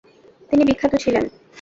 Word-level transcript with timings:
তিনি 0.49 0.63
বিখ্যাত 0.65 0.93
ছিলেন। 0.95 1.23